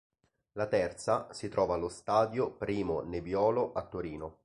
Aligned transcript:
La 0.53 0.65
terza 0.65 1.27
si 1.31 1.47
trova 1.47 1.75
allo 1.75 1.87
stadio 1.87 2.49
Primo 2.49 3.01
Nebiolo 3.01 3.71
a 3.73 3.83
Torino. 3.85 4.39